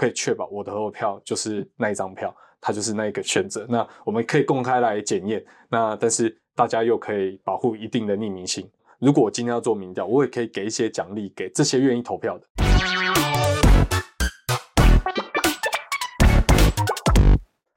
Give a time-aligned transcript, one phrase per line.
[0.00, 3.66] 可以确保我的投票就是那一张票，它就是那一个选择。
[3.68, 8.66] 那我们可以公开来检验，那但是大家又可以保护一定的匿名性。
[8.98, 12.46] 如果我今天要做民调，我也可以给一些奖励给这些愿意投票的。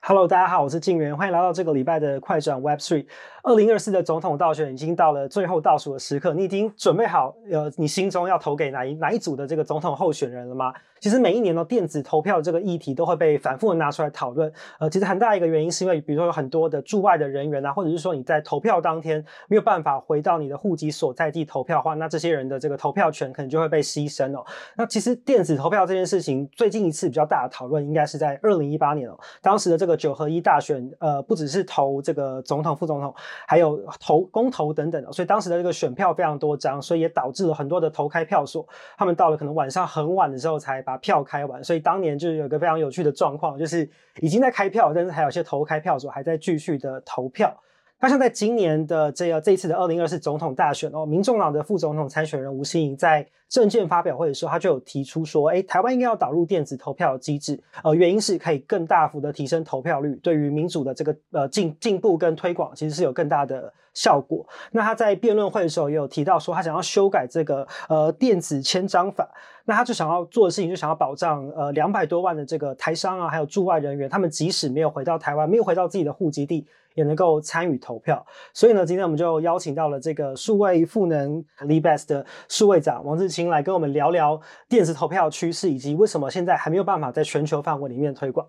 [0.06, 3.06] Hello，大家好，我是静源，欢迎来到这个礼拜的快转 Web Three。
[3.44, 10.74] 二零二四的总统大选已经到了最后倒数的时刻，你已经准备好呃，你心中要投给哪一哪一组的这个总统候选人了吗？
[11.02, 14.50] 其实每一年呢，电子投票这个议题都会被反复的拿出来讨论。
[14.80, 24.46] 呃，其实很大一个原因是因为，比如说有很多的驻外的人员啊，或者是说你在投票当天没有办法回到你的户籍所在地投票的话，那这些人的这个投票权可能就会被牺牲哦。
[24.78, 33.14] 那其实电子投票这件事情，最近一次比较大的讨论应该是在二零一八年哦，当时的这个九合一大选，呃，不只是投这个总统、副总统，
[33.48, 43.90] 还有投公投等等，所以当时的这个选票非常多张，所以也导致了很多的投开票所，他们到了可能晚上很晚的时候才把票开完，所以当年就是有一个非常有趣的状况，就是
[44.22, 47.56] 已经在开票，但是还有些投开票所还在继续的投票。
[48.04, 64.46] 那像在今年的这个这一次的二零二四总统大选哦，民众党的副总统参选人吴欣盈在政见发表会的时候，他就有提出说，哎，台湾应该要导入电子投票机制，呃，原因是可以更大幅的提升投票率，对于民主的这个呃进进步跟推广，其实是有更大的效果。
[64.74, 69.26] 那他在辩论会的时候也有提到说，他想要修改这个呃电子签章法，
[69.64, 78.26] 那他就想要做的事情，就想要保障呃两百多万的这个台商啊，还有驻外人员，他们即使没有回到台湾，没有回到自己的户籍地，也能够参与投票。
[78.54, 83.50] 所以呢，今天我们就邀请到了这个数位赋能 Libest 的数位长王志清。
[83.50, 88.48] 来跟我们聊聊电子投票趋势，以及为什么现在还没有办法在全球范围里面推广。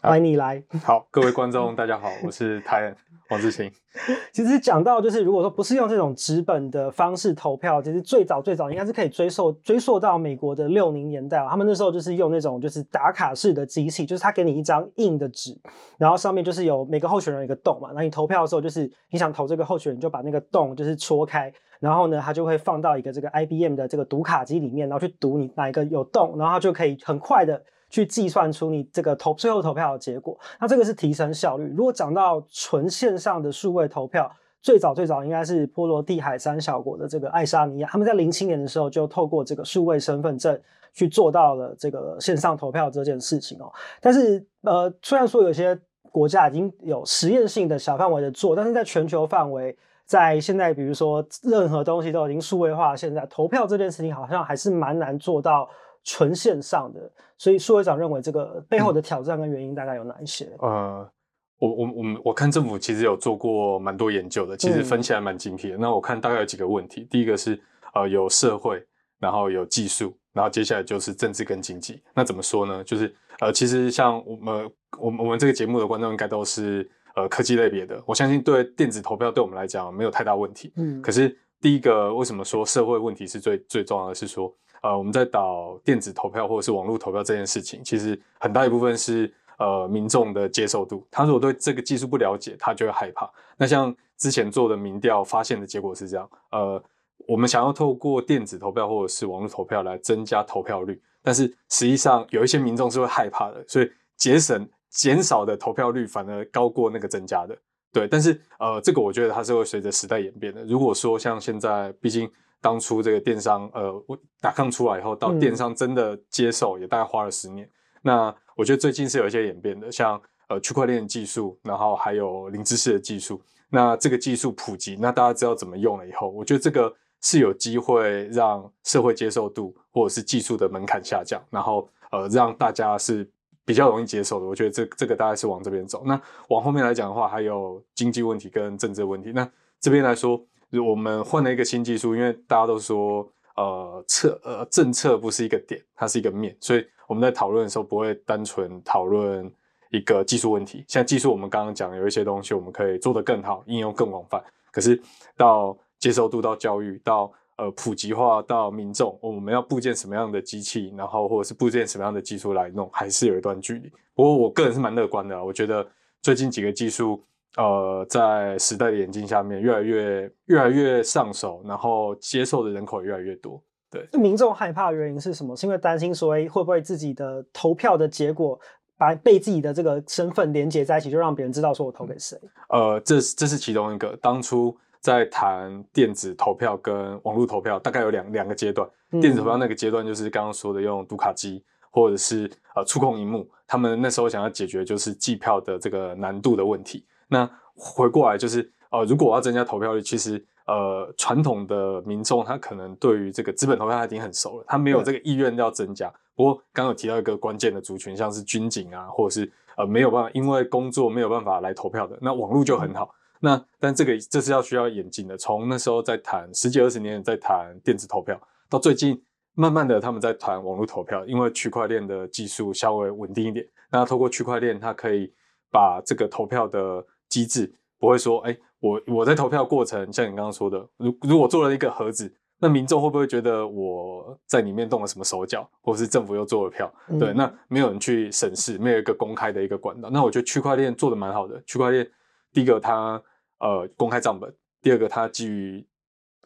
[0.00, 0.62] 欢迎你来。
[0.84, 2.96] 好，各位观众，大家好， 我是泰恩
[3.30, 3.70] 王志清。
[4.32, 15.58] 其实讲到就是，如果说不是用这种纸本的方式投票，其实最早最早应该是可以追溯追溯到美国的六零年代，他们那时候就是用那种就是打卡式的机器，就是他给你一张硬的纸，
[15.98, 21.52] 然后上面就是有每个候选人一个洞嘛，那你投票的时候就是你想投这个候选人，就把那个洞就是戳开。
[21.80, 30.38] 然后呢，它就会放到一个这个 IBM 的这个读卡机里面，然后去读你哪一个有洞，然后它就可以很快的去计算出你这个投最后投票的结果。
[30.60, 31.72] 那这个是提升效率。
[31.76, 40.60] 如果讲到纯线上的数位投票，最早最早应该是波罗的海三小国的这个爱沙尼亚，他们在零七年的时候就透过这个数位身份证
[40.92, 43.72] 去做到了这个线上投票这件事情哦。
[44.00, 45.78] 但是呃，虽然说有些
[46.10, 49.76] 国家已经有实验性的小范围的做，但是在全球范围。
[50.08, 55.68] 在现在，比如说任何东西都已经数位化，现在投票这件事情好像还是蛮难做到
[56.08, 57.12] 纯线上的。
[57.36, 60.46] 所以，苏会长认为这个背后的挑战跟原因大概有哪一些？
[60.62, 61.12] 嗯、呃，
[61.58, 65.76] 我我我们我看政府其实有做过蛮多研究的，其实分析还蛮精辟的。
[65.76, 67.60] 嗯、那我看大概有几个问题，第一个是
[67.94, 68.82] 呃有社会，
[69.20, 72.02] 然后有技术，然后接下来就是政治跟经济。
[72.14, 72.82] 那怎么说呢？
[72.82, 76.90] 就是呃其实像我们我们我们这个节目的观众应该都是。
[77.16, 80.72] 呃，科技类别的，我相信对电子投票对我们来讲没有太大问题。
[80.76, 91.06] 嗯，可是第一个为什么说社会问题是最最重要的是说，呃，我们在导电子投票或者是网络投票这件事情，其实很大一部分是呃民众的接受度。
[91.10, 93.30] 他如果对这个技术不了解，他就会害怕。
[93.56, 96.82] 那像之前做的民调发现的结果是这样，呃，
[97.26, 104.68] 我们想要透过电子投票或者是网络投票来增加投票率，但是实际上有一些民众是会害怕的，所以节省。
[104.90, 107.54] 减少的投票率反而高过那个增加的，
[107.92, 110.64] 对，但是呃，这个我觉得它是会随着时代演变的。
[110.64, 112.28] 如果说像现在，毕竟
[112.60, 117.66] 当初这个电商呃，我打抗出来以后，到电商真的接受也大概花了十年。
[117.66, 117.70] 嗯、
[118.02, 123.40] 那我觉得最近是有一些演变的，像呃区块链技术，然后还有零知识的技术。
[123.70, 133.30] 那这个技术普及，那大家知道怎么用了以后，我觉得这个是有机会让社会接受度或者是技术的门槛下降，然后呃让大家是。
[133.68, 136.02] 比较容易接受的，我觉得这这个大概是往这边走。
[136.06, 136.18] 那
[136.48, 139.30] 往后面来讲的话，还有经济问题跟政治问题。
[139.30, 139.46] 那
[139.78, 140.42] 这边来说，
[140.72, 143.26] 我们换了一个新技术，因为大家都说，
[143.56, 149.50] 呃，策呃政策不是一个点，它是一个面，所以我们在讨论的时候不会单纯讨论
[149.90, 150.84] 一个技术问题。
[150.88, 154.42] 像技术，我们刚刚讲有一些东西我们可以做得更好，应用更广泛。
[154.70, 155.00] 可是
[155.36, 163.90] 到接受度、到教育、到呃，普及化到民众，我们要部件什么样的机器，然后或者是部件什么样的技术来弄，还是有一段距离。
[164.14, 165.84] 不过我个人是蛮乐观的，我觉得
[166.22, 167.20] 最近几个技术，
[167.56, 173.62] 呃，在时代的眼镜下面，越来越越来越上手，然后接受的人口也越来越多。
[173.90, 175.56] 对，民众害怕的原因是什么？
[175.56, 178.58] 是因为担心说，会不会自己的投票的结果
[178.96, 182.38] 把被自己的这个身份连接在一起，就让别人知道说我投给谁？
[182.68, 184.76] 呃，这这是其中一个，当初。
[185.00, 188.86] 在谈电子投票跟网络投票，大概有两两个阶段。
[189.12, 197.06] 电子投票那个阶段就是刚刚说的用读卡机，或者是呃触控荧幕，他们那时候想要解决就是计票的这个难度的问题。
[197.28, 206.12] 那回过来就是呃，如果我要增加投票率，其实呃传统的民众他可能对于这个资本投票他已经很熟了，他没有这个意愿要增加。
[206.34, 213.14] 不过刚刚有提到一个关键的族群，像是军警啊，或者是呃没有办法因为工作没有办法来投票的，那网络就很好。
[213.40, 219.22] 那但这个这是要需要演进的，从那时候在谈十几二十年在谈电子投票，到最近
[219.54, 225.32] 慢慢的他们在谈网络投票，因为区块链的技术稍微稳定一点，那透过区块链，它可以
[225.70, 232.34] 把这个投票的机制不会说，哎，我我在投票过程，像你刚刚说的，如如果做了一个盒子。
[232.60, 236.92] 那民众会不会觉得我在里面动了什么手脚，或是政府又做了票？
[237.08, 240.10] 嗯、对，那没有人去审视，没有一个公开的一个管道。
[240.10, 241.62] 那我觉得区块链做的蛮好的。
[241.64, 242.04] 区块链
[242.52, 243.22] 第一个它
[243.60, 244.52] 呃公开账本，
[244.82, 245.86] 第二个它基于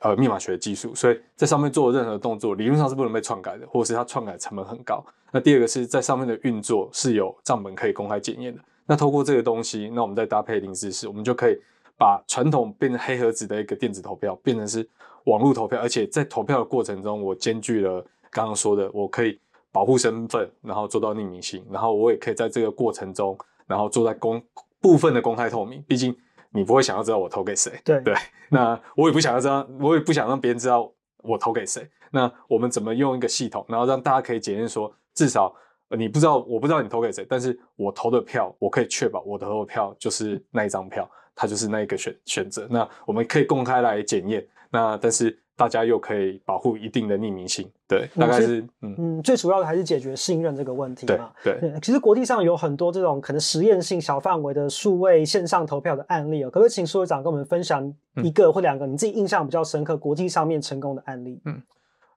[0.00, 5.02] 呃密码学的技术，所以在上面做任何动作理论上是不能被篡改的，或者是它篡改成本很高。
[5.32, 8.61] 那第二个是在上面的运作是有账本可以公开检验的。
[8.93, 11.59] 那透过这个东西，那我们再搭配零知识，我们就可以
[11.97, 14.87] 把传统变成黑盒子的一个电子投票变成是。
[15.27, 19.39] 网络投票，而且在投票的过程中，我兼具了刚刚说的，我可以
[19.71, 24.43] 保护身份，然后做到匿名性，然后我也可以在这个过程中，然后做在公
[24.81, 25.81] 部分的公开透明。
[25.87, 26.12] 毕竟
[26.50, 28.12] 你不会想要知道我投给谁，对对。
[28.50, 31.88] 那我也不想要知道，我也不想让别人知道我投给谁。
[32.11, 35.55] 那我们怎么用一个系统，然后让大家可以检验说，至少
[35.97, 42.67] 你不知道，我不知道你投给谁，但是我投的票，我可以确保我投的票就是那一张票，它就是那一个选选择。
[42.71, 44.47] 那我们可以公开来检验。
[44.75, 51.31] 那但是大家又可以保护一定的匿名性，对，大概是嗯嗯，最主要的还是解决信任这个问题嘛。
[51.44, 61.38] 对对，其实国际上有很多这种可能实验性小范围的数位线上投票的案例哦，可不可以请苏会长跟我们分享一个或两个你自己印象比较深刻国际上面成功的案例？
[61.45, 61.62] 嗯，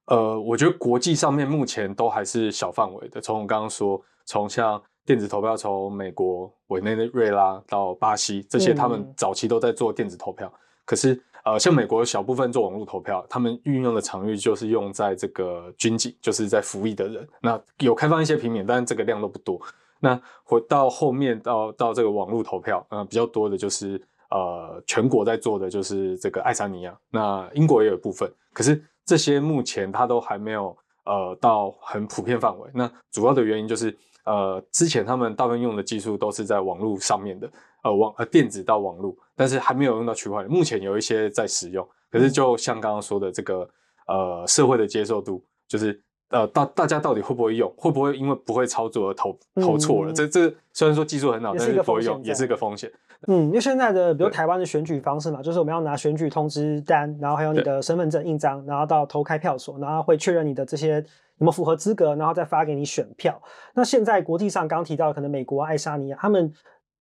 [0.07, 11.21] 呃，我觉得国际上面目前都还是小范围的，从我刚刚说，从像电子投票，从美国委内瑞拉到巴西这些，他们早期都在做电子投票，嗯、可是。
[11.45, 17.27] 呃，像美国小部分做网络投票，他们运用的场域就是用在这个军警，就是在服役的人。
[17.39, 19.61] 那有开放一些平民，但是这个量都不多。
[19.99, 28.27] 那回到后面到到这个网络投票，呃，比较多的就是呃全国在做的就是这个爱沙尼亚，那英国也有部分。
[28.51, 30.75] 可是这些目前它都还没有
[31.05, 32.69] 呃到很普遍范围。
[32.73, 37.49] 那主要的原因就是呃之前他们大部分用的技术都是在网络上面的。
[37.83, 40.51] 呃网呃电子到网络，但是还没有用到区块链。
[40.51, 43.69] 目前有一些在使用，可是就像刚刚说的这个
[44.07, 50.11] 呃社会的接受度，就是呃大大家到底会不会用，会不会因为不会操作而投投错了？
[50.11, 52.91] 嗯、这这虽然说技术很好，但是不会用也是一个风险。
[53.27, 61.01] 嗯，因为现在的比如台湾的选举方式嘛，就是我们要拿选举通知单，然后还有你的身份证印章，然后到投开票所，然后会确认你的这些有
[61.39, 63.41] 没有符合资格，然后再发给你选票。
[63.73, 66.51] 那现在国际上刚提到的可能美国、爱沙尼亚他们。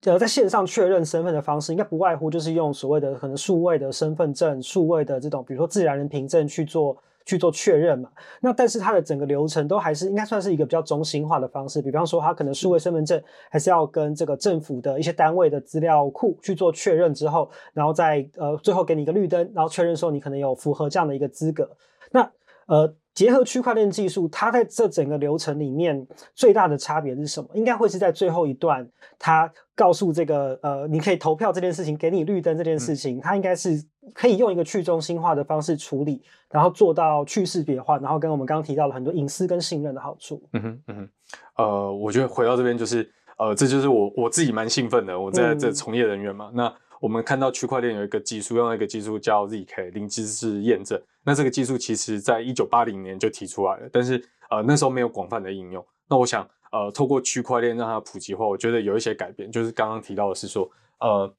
[0.07, 6.95] 呃，在线上确认身份的方式，应该不外乎就是用所谓的可能数位的身份证、数位的这种，比如说自然人凭证去做
[7.25, 8.11] 去做确认嘛。
[8.41, 11.81] 那但是它的整个流程都还是应该算是一个比较中心化的方式。
[11.83, 21.71] 比方说，它可能数位身份证还是要跟这个政府的一些单位的资料库去做确认之后，然后再呃最后给你一个绿灯，然后确认说你可能有符合这样的一个资格。
[22.11, 22.31] 那
[22.67, 22.95] 呃。
[23.15, 27.49] 结合区块链技术，它在这整个流程里面最大的差别是什么？
[27.55, 28.87] 应该会是在最后一段，
[29.19, 33.81] 它告诉这个呃，你可以投票这件事情，给你绿灯这件事情，它应该是
[34.13, 40.43] 可以用一个去中心化的方式处理，然后做到去识别化，然后跟我们刚刚提到了很多隐私跟信任的好处。
[40.53, 41.09] 嗯哼，嗯哼，
[41.63, 43.09] 呃，我觉得回到这边就是，
[43.39, 46.75] 呃，这就是我我自己蛮兴奋的，我在这从业人员嘛，嗯、那。
[47.01, 50.99] 我们看到区块链有一个技术，用一个技术叫 ZK 零知识验证。
[51.25, 55.85] 那这个技术其实在一九八零年就提出来了，但是呃那时候没有广泛的应用。
[56.09, 61.35] 那我想呃透过区块链让它普及化，我觉得有一些改变，就是刚刚提到的是说呃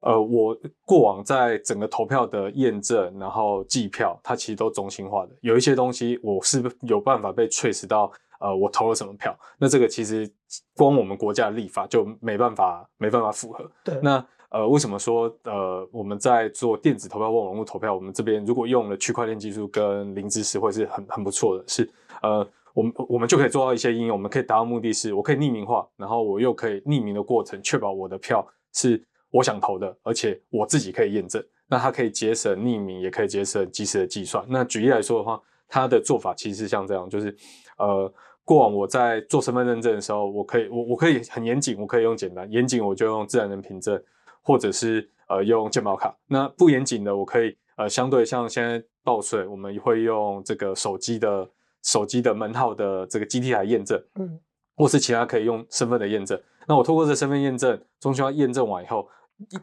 [0.00, 5.32] 呃我过往在整个投票的验证，然后计票，它其实都中心化的。
[5.42, 8.10] 有一些东西我是有办法被 trace 到
[8.40, 10.26] 呃我投了什么票，那这个其实
[10.74, 13.70] 光我们国家的立法就没办法没办法符合。
[13.84, 14.26] 对，那。
[14.50, 21.64] 呃，为什么说呃我们在做电子投票或网络投票，我们这边如果用了区块链技术跟零知识，会是很很不错的。
[21.68, 21.88] 是
[22.22, 31.42] 呃，我们我们就可以做到一些应用，我们可以达到目的是，我可以匿名化，然后我又可以匿名的过程，确保我的票是我想投的，而且我自己可以验证。
[31.68, 34.44] 那它可以节省匿名，也可以节省即时的计算。
[34.48, 37.32] 那举例来说的话，它的做法其实像这样，就是
[37.78, 38.12] 呃，
[38.44, 44.02] 过往我在做身份认证的时候，我可以我我可以很严谨，我可以用简单，严谨我就用自然人凭证。
[44.42, 51.48] 或者是呃用健保卡，那不严谨的，我可以呃相对像现在报税，我们会用这个手机的
[51.82, 54.38] 手机的门号的这个基地来验证，嗯，
[54.76, 56.40] 或是其他可以用身份的验证。
[56.66, 59.08] 那我通过这身份验证，中心化验证完以后，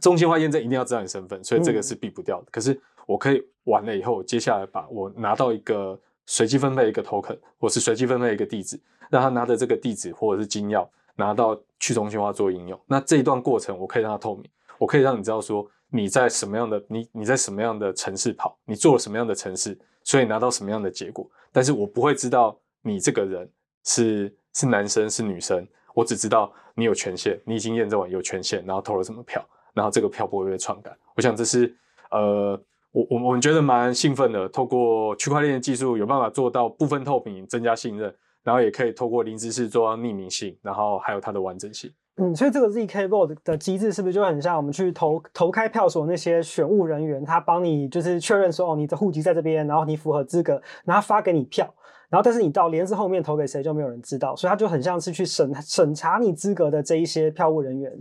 [0.01, 2.45] 中心化验证一定要知道你身份，所以这个是避不掉的。
[2.45, 8.79] 嗯、可是我可以完了以后，接下来把我拿到一个随机分配一个 token，或是随机分配一个地址，
[9.09, 12.77] 让他拿着这个地址或者是金钥拿到去中心化做应用。
[12.87, 21.29] 那这一段过程我可以让它透明，我可以让你知道说你在什么样的你你在什么样的城市跑，你做了什么样的城市，所以拿到什么样的结果。
[21.51, 23.49] 但是我不会知道你这个人
[23.83, 29.43] 是是男生是女生，我只知道你有权限，你已经验证完有权限，然后投了什么票，
[29.73, 30.95] 然后这个票不会被篡改。
[31.15, 31.75] 我想这是
[32.11, 32.59] 呃。
[32.93, 41.93] 我我我们觉得蛮兴奋的，透过区块链技术有办法做到部分透明，增加信任，然后也可以透过零知识做到匿名性，然后还有它的完整性。
[42.17, 51.71] 嗯，所以这个 zk Vote 的机制是不是就很像我们去投投开票所那些选务人员，他帮你就是确认说哦，你的户籍在这边，然后你符合资格，然后发给你票，
[52.09, 57.91] 然后但是你到联子后面投给谁就没有人知道，所以他就很像是去审审查你资格的这一些票务人员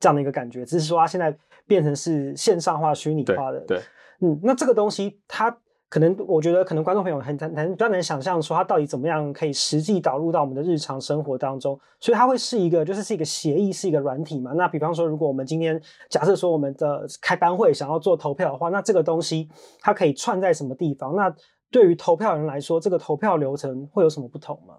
[0.00, 3.60] 这样的一个感觉，只是说他现在变成是线上化、虚拟化的。
[3.60, 3.78] 对。
[3.78, 3.82] 对
[4.20, 5.54] 嗯，那这个东西它
[5.88, 14.52] 可能，我觉得可能观众朋友很难比较难想象说它到底怎么样可以实际导入到我们的日常生活当中，所以它会是一个就是是一个协议，是一个软体嘛。
[14.54, 19.48] 那比方说，如果我们今天假设说我们的开班会想要做投票的话，那这个东西
[19.80, 21.14] 它可以串在什么地方？
[21.14, 21.32] 那
[21.70, 24.74] 对于投票人来说，这个投票流程会有什么不同吗？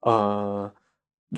[0.00, 0.72] 呃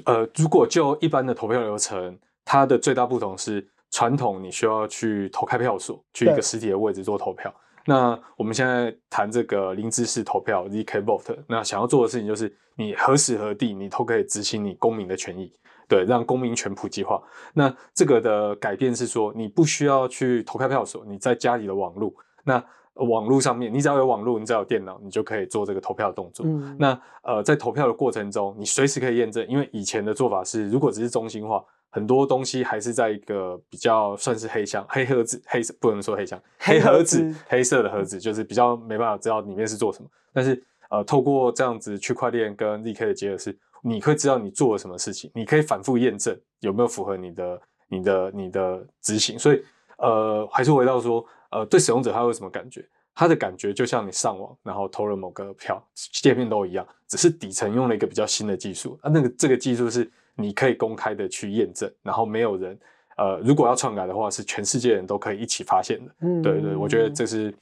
[0.04, 3.68] 呃，如果就一般的投票流程，它的最大不同是。
[3.90, 7.50] 传统你需要去投开票所，去一个实体的位置做投票。
[7.88, 15.50] 那我们现在谈这个零知识投票 zk Vote，那想要做的事情就是，你何时何地你都可以执行你公民的权益，
[15.88, 17.18] 对，让公民权普及化。
[17.54, 22.12] 那这个的改变是说，你不需要去投开票所，你在家里的网络，
[22.44, 26.44] 那网络上面，你只要有网络，你只要有电脑，你就可以做这个投票的动作。
[26.44, 31.64] 嗯、那呃，在投票的过程中，你随时可以验证，因为以前的做法是，如果只是中心化。
[31.90, 40.08] 很多东西还是在一个比较算是黑箱、黑盒子、黑色不能说黑箱、黑盒子、黑色的盒子，就是比较没办法知道里面是做什么。
[40.32, 49.38] 但是呃，透过这样子区块链跟 zk 的结合，是你会知道你做了什么事情，你可以反复验证有没有符合你的、你的、你的执行。
[49.38, 49.64] 所以
[49.96, 52.86] 呃，还是回到说，呃，对使用者他会有什么感觉？
[53.14, 60.10] 他的感觉就像你上网然后投了某个票，界面都一样，只是底层用了一个比较新的技术啊，那个这个技术是。
[60.40, 62.78] 你可以公开的去验证，然后没有人，
[63.16, 66.12] 呃，如果要篡改的话，是全世界人都可以一起发现的。
[66.20, 67.52] 嗯，对对，我觉得这是，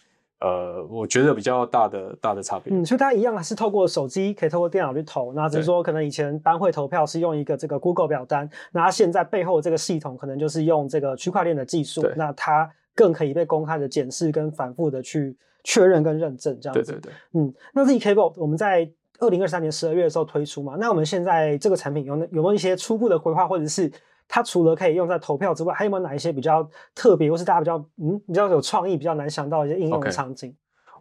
[0.41, 2.71] 呃，我觉得比较大的大的差别。
[2.75, 5.33] 嗯，所以它一样还是透过手机，可以透过电脑去投。
[5.33, 16.93] 那只是说，可能以前班会投票是用一个这个 Google 表单，那它现在背后这个系统可能就是用这个区块链的技术，那它更可以被公开的检视跟反复的去确认跟认证，这样子。
[16.93, 17.13] 对对对。
[17.33, 18.91] 嗯，那 zk Vote 我们在。
[19.19, 23.91] 二零二三年十二月的时候推出嘛，那我们现在这个产品有有没有一些初步的规划，或者是
[24.29, 30.55] 它除了可以用在投票之外，还有没有哪一些比较特别，或是大家比较嗯比较有创意、比较难想到的一些应用的场景？Okay.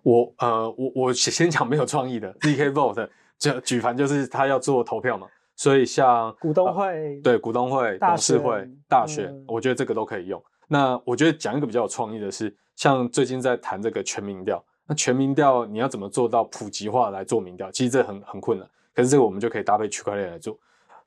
[0.03, 10.41] 我呃我我先讲没有创意的 zk Vote 就举凡就是他要做投票嘛，所以像股东会、呃、对股东会、董事会、大选，嗯、我觉得这个都可以用。
[10.67, 14.63] 那我觉得讲一个比较有创意的是，像最近在谈这个全民调。
[14.87, 17.71] 那全民调你要怎么做到普及化来做民调？
[17.71, 20.57] 其实这很很困难，可是这个我们就可以搭配区块链来做。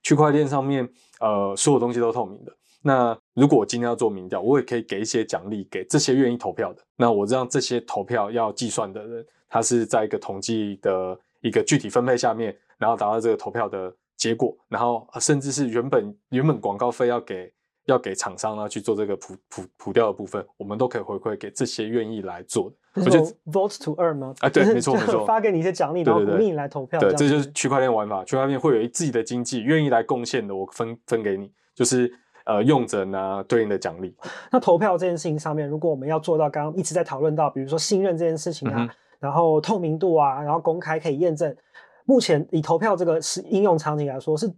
[0.03, 0.89] 区块链上面，
[1.21, 2.53] 呃，所有东西都透明的。
[2.83, 6.83] 那如果我今天要做民调，我也可以给一些奖励给这些愿意投票的。
[6.97, 17.53] 那我让这些投票要计算的人，他是在一个统计的一个具体分配下面，然后达到这个投票的结果，然后甚至是原本原本广告费要给。
[17.89, 23.03] 要给厂商呢去做这个普普普调的部分，我们都可以回馈给这些愿意来做的。
[23.03, 24.35] 我觉得 vote to earn 吗？
[24.41, 27.01] 啊，对，没错没错，发给你一些奖励，然后鼓励你来投票。
[27.01, 28.23] 对，这就是区块链玩法。
[28.25, 32.13] 区块链会有自己的经济，愿意来贡献的，我分分给你，就是
[32.45, 34.15] 呃用者呢对应的奖励。
[34.53, 41.57] 那投票这件事情上面，如果我们要做到刚刚一直在讨论到，比如说信任这件事情啊，嗯、然后透明度啊，然后公开可以验证，
[42.05, 44.53] 目前以投票这个是应用场景来说是。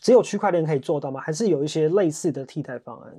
[0.00, 1.20] 只有区块链可以做到吗？
[1.20, 3.12] 还是有一些类似的替代方案？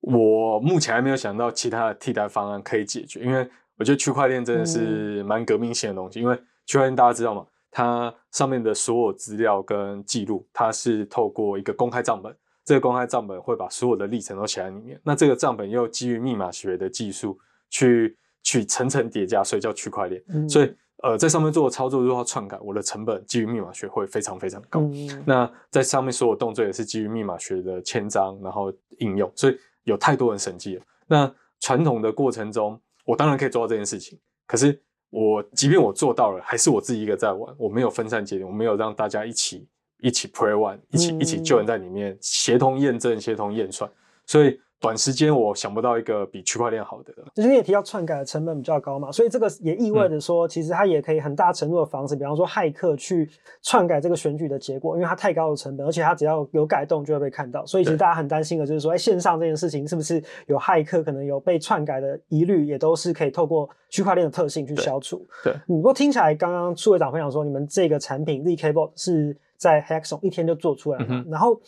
[0.00, 6.20] 我目前还没有想到其他的替代方案可以解决，因为我觉得区块链真的是蛮革命性的东西。
[6.20, 7.46] 嗯、因为区块链大家知道吗？
[7.70, 15.00] 它上面的所有资料跟记录，它是透过一个公开账本，这个公开账本会把所有的历程都写在里面。
[15.04, 17.38] 那这个账本又基于密码学的技术
[17.70, 20.22] 去去层层叠加，所以叫区块链。
[20.28, 20.74] 嗯、所以。
[21.02, 24.80] 呃，在上面做的操作如果要篡改，我的成本基于密码学会非常非常高。
[24.82, 30.82] 嗯、那在上面所有动作也是基于密码学的签章，然后应用，所以有太多人审计了。
[31.08, 34.16] 那传统的过程中，我当然可以做到这件事情，
[34.46, 34.80] 可是
[35.10, 39.66] 我即便我做到了，还是我自己一个在玩，我没有分散节点，我没有让大家一起
[39.98, 43.90] 一起 play one，一起、嗯、一起救人在里面，协同验证、协同验算，
[44.26, 44.60] 所以。
[44.82, 47.14] 短时间我想不到一个比区块链好的。
[47.32, 53.30] 就是你也提到篡改的成本比较高嘛，所以这个也意味着说，其实它也可以很大程度的防止，比方说骇客去
[53.62, 57.64] 篡改这个选举的结果，因为它太高的成本，而且它只要有改动就会被看到。
[57.64, 65.24] 所以其实大家很担心的就是说，哎，线上这件事情是不是有骇客可能有被篡改的疑虑，也都是可以透过区块链的特性去消除。
[65.44, 71.60] 对，嗯，不过听起来刚刚数位长分享说，你们这个产品 ZK Bot 是在 Hackathon 一天就做出来了，嗯、然后。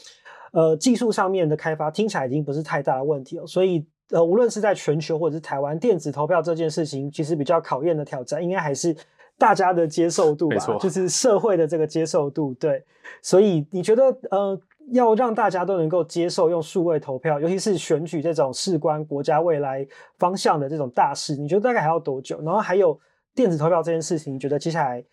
[0.54, 8.96] 呃，技术上面的开发听起来已经不是太大的问题了，所以呃，无论是在全球或者是台湾，电子投票这件事情，其实比较考验的挑战，应该还是
[9.36, 12.54] 大家的接受度吧，就是社会的这个接受度。
[12.54, 12.84] 对，
[13.20, 14.60] 所以你觉得呃，
[14.92, 19.84] 要让大家都能够接受用数位投票，尤其是选举这种事关国家未来
[20.20, 22.40] 方向的这种大事，你觉得大概还要多久？
[22.42, 22.96] 然后还有
[23.34, 25.04] 电子投票这件事情，你觉得接下来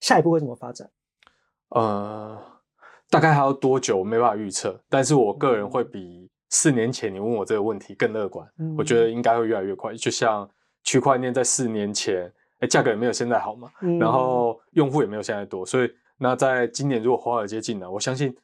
[0.00, 0.90] 下一步会怎么发展？
[1.70, 2.51] 呃。
[3.12, 3.98] 大概还要多久？
[3.98, 8.50] 我没办法预测，但是我个人会比四年前你问我这个问题更乐观。
[8.58, 9.92] 嗯、我觉得应该会越来越快。
[9.92, 10.48] 就像
[10.82, 18.34] 区块链在四年前，哎，价格也没有现在好嘛，嗯、然后用户也没有现在多，所以那在今年如果华尔街进来，我相信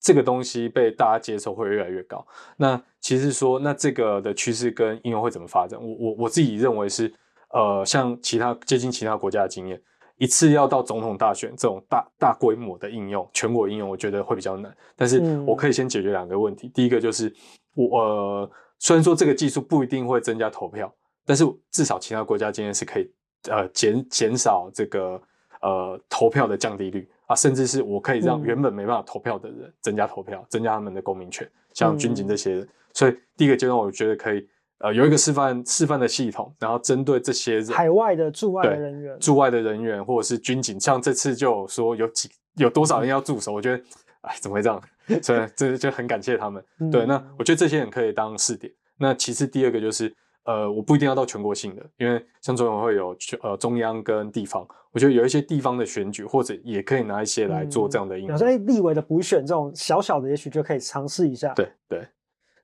[0.00, 2.26] 这个东西被大家接受会越来越高。
[2.56, 5.78] 那其实说，那这个的趋势跟应用会怎么发展？
[5.80, 7.14] 我我我自己认为是，
[7.50, 9.80] 呃，像其他接近其他国家的经验。
[10.18, 14.76] 一次要到总统大选这种大大规模的应用，全国应用，我觉得会比较难。
[14.94, 16.66] 但是我可以先解决两个问题。
[16.66, 17.32] 嗯、第一个就是
[17.74, 20.92] 我呃，虽然说这个技术不一定会增加投票，
[21.24, 23.10] 但是至少其他国家今天是可以
[23.48, 25.20] 呃减减少这个
[25.62, 32.62] 呃投票的降低率啊，甚至是我可以让原本没办法投票的人增加投票，增加他们的公民权，像军警这些人。
[32.62, 34.46] 嗯、所以第一个阶段，我觉得可以。
[34.78, 43.82] 呃，有一个示范示范的系统，然后针对这些人海外的驻外的人员，驻外的人员或者是军警，像这次就有说有几有多少人要驻守，我觉得，
[44.20, 44.80] 哎，怎么会这样？
[45.22, 46.62] 所以这就很感谢他们。
[46.80, 48.72] 嗯、对，那我觉得这些人可以当试点。
[48.98, 58.36] 那其次第二个就是，呃，我不一定要到全国性的，因为像中央会有呃中央跟地方，我觉得有一些地方的选举或者也可以拿一些来做这样的应用。
[58.36, 61.52] 所以立委的补选这种小小的，也许就可以尝试一下。
[61.54, 62.06] 对对。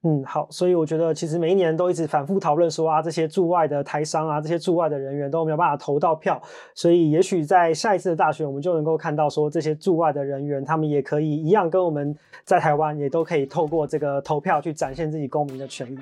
[0.06, 6.38] 嗯，好，所以我觉得其实每一年都一直反复讨论说啊，这些驻外的台商啊，这些驻外的人员都没有办法投到票，
[6.74, 12.14] 所以也许在下一次的大选，我们就能够看到说，这些驻外的人员他们也可以一样跟我们
[12.44, 15.98] 在台湾也都可以透过这个投票去展现自己公民的权利。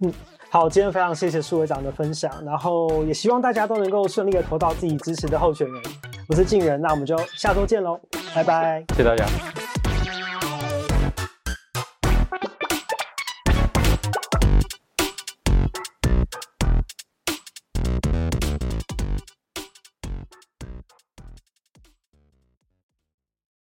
[0.00, 0.12] 嗯，
[0.50, 5.82] 好，今天非常谢谢苏会长的分享，然后也希望大家都能够顺利的投到自己支持的候选人。
[6.28, 8.00] 我是静人，那我们就下周见喽，
[8.34, 9.63] 拜拜，谢谢大家。